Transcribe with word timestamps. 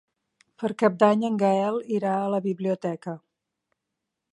Per 0.63 0.71
Cap 0.83 0.95
d'Any 1.03 1.27
en 1.29 1.37
Gaël 1.45 1.79
irà 1.99 2.17
a 2.23 2.33
la 2.37 2.43
biblioteca. 2.49 3.19